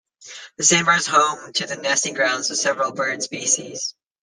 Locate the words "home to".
1.05-1.67